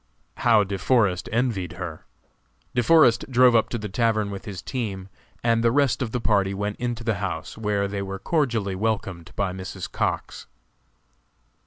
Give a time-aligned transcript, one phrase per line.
[0.37, 2.07] How De Forest envied her!
[2.73, 5.09] De Forest drove up to the tavern with his team,
[5.43, 9.31] and the rest of the party went into the house, where they were cordially welcomed
[9.35, 9.91] by Mrs.
[9.91, 10.47] Cox.